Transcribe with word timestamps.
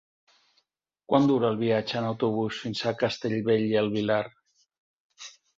Quant 1.11 1.27
dura 1.31 1.51
el 1.53 1.59
viatge 1.59 2.01
en 2.01 2.07
autobús 2.13 2.63
fins 2.63 2.81
a 2.93 2.97
Castellbell 3.05 3.69
i 3.71 3.79
el 3.85 3.93
Vilar? 3.99 4.21